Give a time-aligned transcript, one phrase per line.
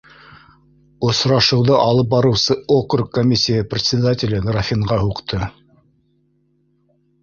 [1.09, 5.47] Осрашыуҙы алып барыусы округ комиссияһы председателе графинға һуҡты: